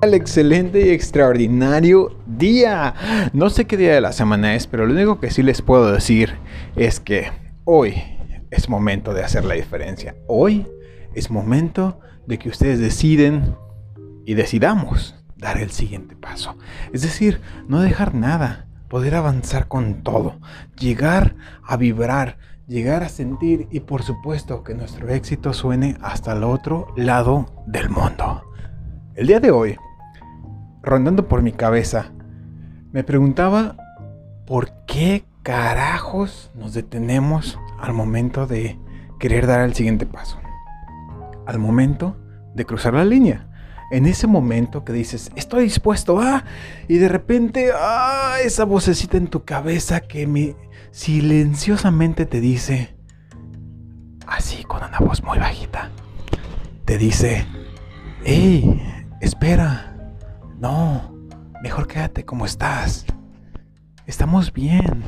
al 0.00 0.14
excelente 0.14 0.86
y 0.86 0.90
extraordinario 0.90 2.16
día. 2.26 2.94
No 3.32 3.50
sé 3.50 3.66
qué 3.66 3.76
día 3.76 3.94
de 3.94 4.00
la 4.00 4.12
semana 4.12 4.54
es, 4.54 4.66
pero 4.66 4.86
lo 4.86 4.94
único 4.94 5.20
que 5.20 5.30
sí 5.30 5.42
les 5.42 5.62
puedo 5.62 5.92
decir 5.92 6.36
es 6.76 7.00
que 7.00 7.30
hoy 7.64 8.02
es 8.50 8.68
momento 8.68 9.14
de 9.14 9.24
hacer 9.24 9.44
la 9.44 9.54
diferencia. 9.54 10.14
Hoy 10.26 10.66
es 11.14 11.30
momento 11.30 12.00
de 12.26 12.38
que 12.38 12.48
ustedes 12.48 12.78
deciden 12.78 13.56
y 14.24 14.34
decidamos 14.34 15.16
dar 15.36 15.58
el 15.58 15.70
siguiente 15.70 16.16
paso. 16.16 16.56
Es 16.92 17.02
decir, 17.02 17.40
no 17.66 17.80
dejar 17.80 18.14
nada, 18.14 18.66
poder 18.88 19.14
avanzar 19.14 19.68
con 19.68 20.02
todo, 20.02 20.38
llegar 20.78 21.36
a 21.64 21.76
vibrar, 21.76 22.38
llegar 22.66 23.02
a 23.02 23.08
sentir 23.08 23.66
y 23.70 23.80
por 23.80 24.02
supuesto 24.02 24.62
que 24.62 24.74
nuestro 24.74 25.08
éxito 25.08 25.52
suene 25.52 25.96
hasta 26.02 26.32
el 26.32 26.44
otro 26.44 26.92
lado 26.96 27.64
del 27.66 27.88
mundo. 27.88 28.44
El 29.14 29.26
día 29.26 29.40
de 29.40 29.50
hoy, 29.50 29.76
rondando 30.82 31.28
por 31.28 31.42
mi 31.42 31.52
cabeza, 31.52 32.12
me 32.92 33.04
preguntaba 33.04 33.76
por 34.46 34.70
qué 34.86 35.24
carajos 35.42 36.50
nos 36.54 36.74
detenemos 36.74 37.58
al 37.78 37.92
momento 37.94 38.46
de 38.46 38.78
querer 39.18 39.46
dar 39.46 39.60
el 39.60 39.74
siguiente 39.74 40.06
paso. 40.06 40.38
Al 41.46 41.58
momento 41.58 42.16
de 42.54 42.64
cruzar 42.64 42.94
la 42.94 43.04
línea. 43.04 43.46
En 43.90 44.04
ese 44.04 44.26
momento 44.26 44.84
que 44.84 44.92
dices, 44.92 45.30
estoy 45.34 45.64
dispuesto 45.64 46.20
a... 46.20 46.44
y 46.88 46.98
de 46.98 47.08
repente, 47.08 47.70
ah, 47.74 48.36
esa 48.42 48.64
vocecita 48.64 49.16
en 49.16 49.28
tu 49.28 49.44
cabeza 49.44 50.00
que 50.00 50.26
me 50.26 50.56
silenciosamente 50.90 52.26
te 52.26 52.40
dice, 52.40 52.96
así 54.26 54.64
con 54.64 54.82
una 54.84 54.98
voz 54.98 55.22
muy 55.22 55.38
bajita, 55.38 55.90
te 56.84 56.98
dice, 56.98 57.46
hey, 58.24 58.82
espera, 59.20 59.87
no, 60.60 61.14
mejor 61.62 61.86
quédate 61.86 62.24
como 62.24 62.44
estás. 62.44 63.06
Estamos 64.06 64.52
bien. 64.52 65.04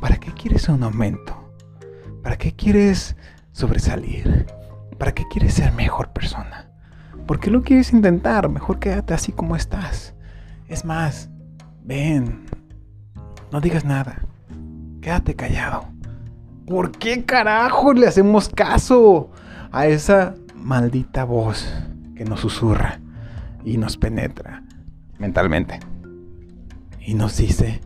¿Para 0.00 0.16
qué 0.18 0.30
quieres 0.32 0.68
un 0.68 0.82
aumento? 0.84 1.52
¿Para 2.22 2.36
qué 2.36 2.52
quieres 2.52 3.16
sobresalir? 3.50 4.46
¿Para 4.98 5.12
qué 5.12 5.24
quieres 5.28 5.54
ser 5.54 5.72
mejor 5.72 6.12
persona? 6.12 6.70
¿Por 7.26 7.40
qué 7.40 7.50
lo 7.50 7.62
quieres 7.62 7.92
intentar? 7.92 8.48
Mejor 8.48 8.78
quédate 8.78 9.14
así 9.14 9.32
como 9.32 9.56
estás. 9.56 10.14
Es 10.68 10.84
más, 10.84 11.30
ven, 11.82 12.46
no 13.50 13.60
digas 13.60 13.84
nada. 13.84 14.22
Quédate 15.00 15.34
callado. 15.34 15.88
¿Por 16.66 16.92
qué 16.92 17.24
carajo 17.24 17.92
le 17.92 18.06
hacemos 18.06 18.48
caso 18.48 19.30
a 19.72 19.86
esa 19.86 20.34
maldita 20.54 21.24
voz 21.24 21.66
que 22.14 22.24
nos 22.24 22.40
susurra 22.40 23.00
y 23.64 23.78
nos 23.78 23.96
penetra 23.96 24.65
mentalmente? 25.18 25.80
Y 27.00 27.14
nos 27.14 27.36
dice 27.36 27.80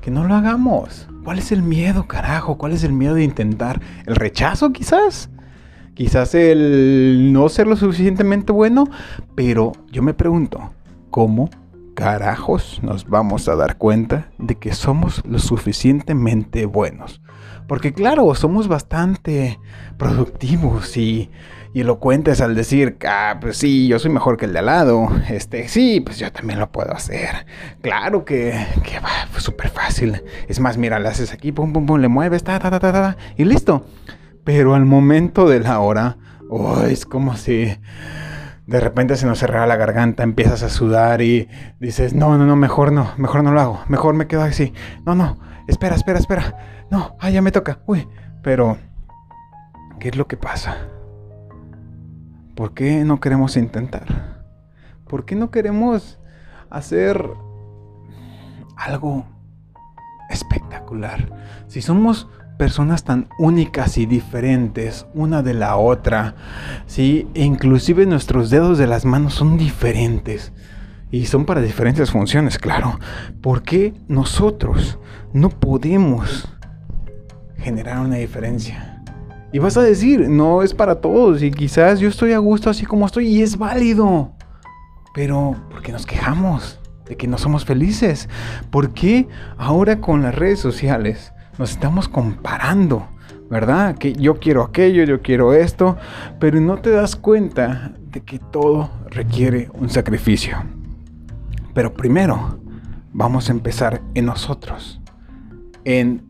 que 0.00 0.10
no 0.10 0.24
lo 0.24 0.34
hagamos. 0.34 1.08
¿Cuál 1.24 1.38
es 1.38 1.52
el 1.52 1.62
miedo, 1.62 2.06
carajo? 2.06 2.58
¿Cuál 2.58 2.72
es 2.72 2.84
el 2.84 2.92
miedo 2.92 3.14
de 3.14 3.24
intentar? 3.24 3.80
¿El 4.06 4.16
rechazo 4.16 4.72
quizás? 4.72 5.30
Quizás 5.94 6.34
el 6.34 7.32
no 7.32 7.48
ser 7.48 7.66
lo 7.66 7.76
suficientemente 7.76 8.52
bueno, 8.52 8.88
pero 9.34 9.72
yo 9.90 10.02
me 10.02 10.12
pregunto, 10.12 10.72
¿cómo 11.10 11.48
carajos 11.94 12.80
nos 12.82 13.08
vamos 13.08 13.48
a 13.48 13.56
dar 13.56 13.78
cuenta 13.78 14.30
de 14.38 14.56
que 14.56 14.74
somos 14.74 15.22
lo 15.24 15.38
suficientemente 15.38 16.66
buenos? 16.66 17.20
Porque 17.66 17.94
claro, 17.94 18.34
somos 18.34 18.68
bastante 18.68 19.58
productivos 19.96 20.96
y, 20.96 21.30
elocuentes 21.74 22.40
al 22.40 22.54
decir, 22.54 22.98
ah, 23.08 23.38
pues 23.40 23.56
sí, 23.56 23.88
yo 23.88 23.98
soy 23.98 24.10
mejor 24.10 24.36
que 24.36 24.44
el 24.44 24.52
de 24.52 24.60
al 24.60 24.66
lado. 24.66 25.08
Este, 25.28 25.66
sí, 25.68 26.00
pues 26.00 26.18
yo 26.18 26.30
también 26.30 26.60
lo 26.60 26.70
puedo 26.70 26.92
hacer. 26.92 27.46
Claro 27.80 28.24
que, 28.24 28.54
que 28.84 29.00
va, 29.00 29.10
súper 29.38 29.70
fácil. 29.70 30.22
Es 30.46 30.60
más, 30.60 30.76
mira, 30.76 31.00
le 31.00 31.08
haces 31.08 31.32
aquí, 31.32 31.52
pum, 31.52 31.72
pum, 31.72 31.86
pum, 31.86 31.98
le 31.98 32.08
mueves, 32.08 32.44
ta, 32.44 32.58
ta, 32.58 32.70
ta, 32.70 32.78
ta, 32.78 32.92
ta, 32.92 33.16
y 33.36 33.44
listo. 33.44 33.86
Pero 34.44 34.74
al 34.74 34.84
momento 34.84 35.48
de 35.48 35.60
la 35.60 35.80
hora, 35.80 36.18
oh, 36.50 36.82
es 36.82 37.06
como 37.06 37.36
si 37.36 37.76
de 38.66 38.80
repente 38.80 39.16
se 39.16 39.26
nos 39.26 39.38
cerrara 39.38 39.66
la 39.66 39.76
garganta, 39.76 40.22
empiezas 40.22 40.62
a 40.62 40.70
sudar 40.70 41.20
y 41.20 41.48
dices, 41.80 42.14
no, 42.14 42.38
no, 42.38 42.46
no, 42.46 42.56
mejor 42.56 42.92
no, 42.92 43.12
mejor 43.18 43.44
no 43.44 43.52
lo 43.52 43.60
hago, 43.60 43.80
mejor 43.88 44.14
me 44.14 44.26
quedo 44.26 44.42
así. 44.42 44.72
No, 45.04 45.14
no, 45.14 45.38
espera, 45.68 45.94
espera, 45.94 46.18
espera. 46.18 46.86
No, 46.90 47.16
ah, 47.20 47.30
ya 47.30 47.42
me 47.42 47.52
toca. 47.52 47.80
Uy, 47.86 48.08
pero, 48.42 48.78
¿qué 50.00 50.08
es 50.08 50.16
lo 50.16 50.26
que 50.26 50.36
pasa? 50.36 50.76
¿Por 52.54 52.72
qué 52.72 53.04
no 53.04 53.20
queremos 53.20 53.56
intentar? 53.56 54.44
¿Por 55.08 55.24
qué 55.24 55.34
no 55.34 55.50
queremos 55.50 56.18
hacer 56.70 57.28
algo 58.76 59.26
espectacular? 60.30 61.32
Si 61.66 61.82
somos 61.82 62.28
personas 62.56 63.04
tan 63.04 63.28
únicas 63.38 63.98
y 63.98 64.06
diferentes 64.06 65.06
una 65.14 65.42
de 65.42 65.54
la 65.54 65.76
otra, 65.76 66.34
¿sí? 66.86 67.26
E 67.34 67.44
inclusive 67.44 68.06
nuestros 68.06 68.50
dedos 68.50 68.78
de 68.78 68.86
las 68.86 69.04
manos 69.04 69.34
son 69.34 69.56
diferentes. 69.56 70.52
Y 71.10 71.26
son 71.26 71.44
para 71.44 71.60
diferentes 71.60 72.10
funciones, 72.10 72.58
claro. 72.58 72.98
¿Por 73.40 73.62
qué 73.62 73.94
nosotros 74.08 74.98
no 75.32 75.48
podemos 75.48 76.48
generar 77.56 78.00
una 78.00 78.16
diferencia? 78.16 79.02
Y 79.52 79.60
vas 79.60 79.76
a 79.76 79.82
decir, 79.82 80.28
no 80.28 80.62
es 80.62 80.74
para 80.74 80.96
todos 80.96 81.40
y 81.42 81.52
quizás 81.52 82.00
yo 82.00 82.08
estoy 82.08 82.32
a 82.32 82.38
gusto 82.38 82.70
así 82.70 82.84
como 82.84 83.06
estoy 83.06 83.28
y 83.28 83.42
es 83.42 83.56
válido. 83.56 84.32
Pero, 85.14 85.54
¿por 85.70 85.80
qué 85.82 85.92
nos 85.92 86.06
quejamos 86.06 86.80
de 87.06 87.16
que 87.16 87.28
no 87.28 87.38
somos 87.38 87.64
felices? 87.64 88.28
¿Por 88.70 88.92
qué 88.94 89.28
ahora 89.56 90.00
con 90.00 90.22
las 90.22 90.34
redes 90.34 90.58
sociales 90.58 91.33
nos 91.58 91.70
estamos 91.70 92.08
comparando, 92.08 93.08
¿verdad? 93.50 93.96
Que 93.96 94.12
yo 94.12 94.38
quiero 94.38 94.62
aquello, 94.62 95.04
yo 95.04 95.22
quiero 95.22 95.52
esto, 95.52 95.96
pero 96.38 96.60
no 96.60 96.78
te 96.78 96.90
das 96.90 97.16
cuenta 97.16 97.92
de 98.10 98.20
que 98.20 98.38
todo 98.38 98.90
requiere 99.10 99.70
un 99.74 99.90
sacrificio. 99.90 100.56
Pero 101.74 101.94
primero 101.94 102.58
vamos 103.12 103.48
a 103.48 103.52
empezar 103.52 104.02
en 104.14 104.26
nosotros, 104.26 105.00
en 105.84 106.22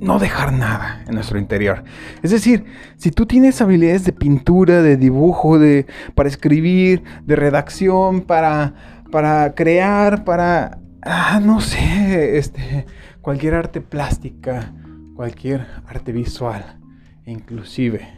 no 0.00 0.18
dejar 0.18 0.52
nada 0.52 1.02
en 1.06 1.14
nuestro 1.14 1.38
interior. 1.38 1.84
Es 2.22 2.32
decir, 2.32 2.64
si 2.96 3.12
tú 3.12 3.24
tienes 3.24 3.60
habilidades 3.62 4.04
de 4.04 4.12
pintura, 4.12 4.82
de 4.82 4.96
dibujo, 4.96 5.60
de 5.60 5.86
para 6.14 6.28
escribir, 6.28 7.04
de 7.24 7.36
redacción, 7.36 8.22
para 8.22 8.74
para 9.12 9.54
crear, 9.54 10.24
para 10.24 10.78
ah, 11.02 11.40
no 11.40 11.60
sé, 11.60 12.38
este 12.38 12.86
cualquier 13.22 13.54
arte 13.54 13.80
plástica, 13.80 14.72
cualquier 15.14 15.66
arte 15.86 16.12
visual, 16.12 16.80
inclusive 17.24 18.08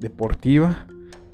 deportiva, 0.00 0.86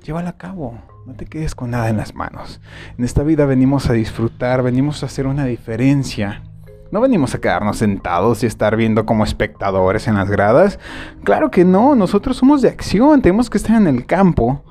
llévala 0.03 0.31
a 0.31 0.37
cabo. 0.37 0.79
No 1.07 1.15
te 1.15 1.25
quedes 1.25 1.55
con 1.55 1.71
nada 1.71 1.89
en 1.89 1.97
las 1.97 2.17
manos. 2.17 2.61
En 2.99 3.05
esta 3.05 3.23
vida 3.23 3.47
venimos 3.47 3.89
a 3.89 3.93
disfrutar, 3.93 4.65
venimos 4.65 5.03
a 5.03 5.07
hacer 5.07 5.29
una 5.29 5.45
diferencia. 5.45 6.43
No 6.91 7.01
venimos 7.01 7.35
a 7.35 7.41
quedarnos 7.41 7.79
sentados 7.79 8.43
y 8.43 8.47
estar 8.47 8.75
viendo 8.77 9.07
como 9.07 9.23
espectadores 9.23 10.09
en 10.09 10.17
las 10.17 10.29
gradas. 10.29 10.81
Claro 11.23 11.53
que 11.53 11.65
no, 11.65 11.95
nosotros 11.95 12.37
somos 12.37 12.61
de 12.61 12.69
acción, 12.69 13.23
tenemos 13.23 13.49
que 13.49 13.59
estar 13.59 13.77
en 13.77 13.87
el 13.87 14.05
campo 14.07 14.65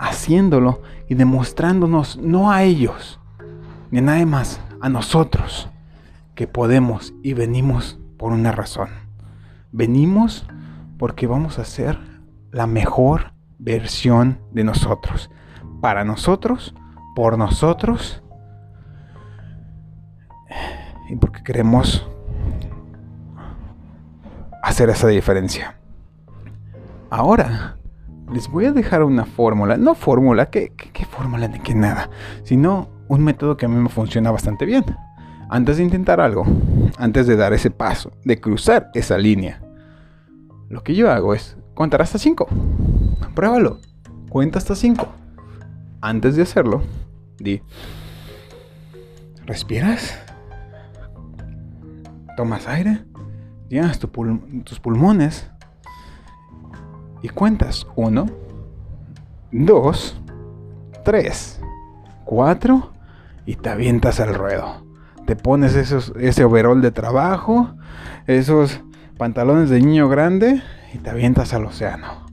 haciéndolo 0.00 0.82
y 1.08 1.14
demostrándonos 1.14 2.16
no 2.16 2.50
a 2.50 2.64
ellos, 2.64 3.20
ni 3.92 3.98
a 3.98 4.26
más, 4.26 4.60
a 4.80 4.88
nosotros 4.88 5.68
que 6.38 6.46
podemos 6.46 7.14
y 7.24 7.32
venimos 7.32 7.98
por 8.16 8.30
una 8.30 8.52
razón. 8.52 8.90
Venimos 9.72 10.46
porque 10.96 11.26
vamos 11.26 11.58
a 11.58 11.64
ser 11.64 11.98
la 12.52 12.68
mejor 12.68 13.32
versión 13.58 14.38
de 14.52 14.62
nosotros. 14.62 15.32
Para 15.80 16.04
nosotros, 16.04 16.76
por 17.16 17.36
nosotros 17.38 18.22
y 21.10 21.16
porque 21.16 21.42
queremos 21.42 22.08
hacer 24.62 24.90
esa 24.90 25.08
diferencia. 25.08 25.76
Ahora, 27.10 27.78
les 28.32 28.48
voy 28.48 28.66
a 28.66 28.72
dejar 28.72 29.02
una 29.02 29.24
fórmula, 29.24 29.76
no 29.76 29.96
fórmula, 29.96 30.50
¿qué, 30.50 30.72
qué 30.76 31.04
fórmula 31.04 31.48
de 31.48 31.58
qué 31.58 31.74
nada? 31.74 32.10
Sino 32.44 32.90
un 33.08 33.24
método 33.24 33.56
que 33.56 33.66
a 33.66 33.68
mí 33.68 33.74
me 33.74 33.88
funciona 33.88 34.30
bastante 34.30 34.66
bien 34.66 34.84
antes 35.48 35.78
de 35.78 35.84
intentar 35.84 36.20
algo, 36.20 36.44
antes 36.98 37.26
de 37.26 37.36
dar 37.36 37.52
ese 37.52 37.70
paso, 37.70 38.12
de 38.24 38.40
cruzar 38.40 38.90
esa 38.94 39.16
línea, 39.18 39.62
lo 40.68 40.82
que 40.82 40.94
yo 40.94 41.10
hago 41.10 41.34
es 41.34 41.56
contar 41.74 42.02
hasta 42.02 42.18
5. 42.18 42.46
Pruébalo. 43.34 43.80
Cuenta 44.28 44.58
hasta 44.58 44.74
5. 44.74 45.06
Antes 46.00 46.36
de 46.36 46.42
hacerlo, 46.42 46.82
di. 47.38 47.62
Respiras. 49.46 50.18
Tomas 52.36 52.68
aire. 52.68 53.04
Llenas 53.70 53.98
tus 53.98 54.80
pulmones. 54.80 55.50
Y 57.22 57.28
cuentas. 57.30 57.86
1, 57.96 58.26
2, 59.52 60.20
3, 61.04 61.60
4, 62.24 62.92
y 63.46 63.56
te 63.56 63.70
avientas 63.70 64.20
al 64.20 64.34
ruedo. 64.34 64.87
Te 65.28 65.36
pones 65.36 65.74
ese 65.76 66.44
overol 66.44 66.80
de 66.80 66.90
trabajo, 66.90 67.74
esos 68.26 68.80
pantalones 69.18 69.68
de 69.68 69.78
niño 69.78 70.08
grande 70.08 70.62
y 70.94 70.96
te 70.96 71.10
avientas 71.10 71.52
al 71.52 71.66
océano. 71.66 72.24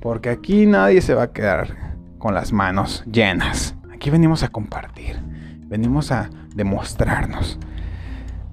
Porque 0.00 0.30
aquí 0.30 0.64
nadie 0.64 1.02
se 1.02 1.12
va 1.12 1.24
a 1.24 1.32
quedar 1.32 1.98
con 2.16 2.32
las 2.32 2.50
manos 2.50 3.04
llenas. 3.04 3.76
Aquí 3.92 4.08
venimos 4.08 4.42
a 4.42 4.48
compartir, 4.48 5.20
venimos 5.66 6.12
a 6.12 6.30
demostrarnos 6.54 7.58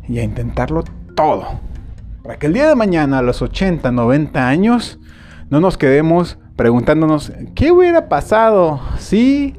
y 0.06 0.20
a 0.20 0.24
intentarlo 0.24 0.84
todo. 1.16 1.62
Para 2.24 2.36
que 2.36 2.48
el 2.48 2.54
día 2.54 2.68
de 2.68 2.76
mañana, 2.76 3.20
a 3.20 3.22
los 3.22 3.42
80, 3.42 3.90
90 3.90 4.50
años, 4.50 5.00
no 5.50 5.62
nos 5.62 5.78
quedemos 5.78 6.38
preguntándonos, 6.58 7.32
¿qué 7.56 7.72
hubiera 7.72 8.10
pasado 8.10 8.82
si 8.98 9.56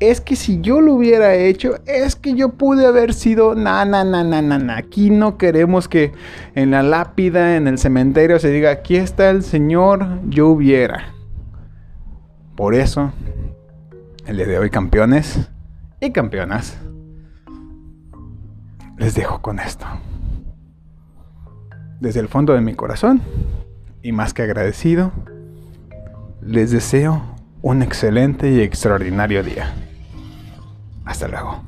es 0.00 0.20
que 0.20 0.36
si 0.36 0.60
yo 0.60 0.80
lo 0.80 0.94
hubiera 0.94 1.34
hecho, 1.34 1.76
es 1.86 2.14
que 2.14 2.34
yo 2.34 2.50
pude 2.50 2.86
haber 2.86 3.14
sido 3.14 3.54
na 3.54 3.84
na 3.84 4.04
na 4.04 4.22
na 4.22 4.40
na. 4.42 4.58
na. 4.58 4.76
Aquí 4.76 5.10
no 5.10 5.38
queremos 5.38 5.88
que 5.88 6.12
en 6.54 6.70
la 6.70 6.82
lápida, 6.82 7.56
en 7.56 7.66
el 7.66 7.78
cementerio 7.78 8.38
se 8.38 8.50
diga, 8.50 8.70
aquí 8.70 8.96
está 8.96 9.30
el 9.30 9.42
Señor, 9.42 10.06
yo 10.28 10.48
hubiera. 10.48 11.14
Por 12.56 12.74
eso, 12.74 13.12
el 14.26 14.36
día 14.36 14.60
hoy, 14.60 14.70
campeones 14.70 15.48
y 16.00 16.10
campeonas, 16.10 16.78
les 18.96 19.14
dejo 19.14 19.42
con 19.42 19.58
esto. 19.58 19.86
Desde 22.00 22.20
el 22.20 22.28
fondo 22.28 22.52
de 22.52 22.60
mi 22.60 22.74
corazón, 22.74 23.20
y 24.02 24.12
más 24.12 24.32
que 24.32 24.42
agradecido, 24.42 25.12
les 26.40 26.70
deseo 26.70 27.37
un 27.62 27.82
excelente 27.82 28.50
y 28.50 28.60
extraordinario 28.60 29.42
día. 29.42 29.74
Hasta 31.04 31.28
luego. 31.28 31.62